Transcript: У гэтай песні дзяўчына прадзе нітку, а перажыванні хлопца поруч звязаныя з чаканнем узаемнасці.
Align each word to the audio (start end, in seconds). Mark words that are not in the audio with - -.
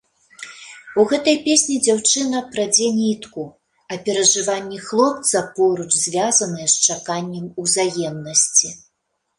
У 1.01 1.03
гэтай 1.11 1.35
песні 1.47 1.75
дзяўчына 1.87 2.39
прадзе 2.55 2.87
нітку, 3.01 3.43
а 3.93 4.01
перажыванні 4.09 4.83
хлопца 4.87 5.37
поруч 5.61 5.89
звязаныя 6.05 6.67
з 6.79 6.99
чаканнем 6.99 7.45
узаемнасці. 7.65 8.77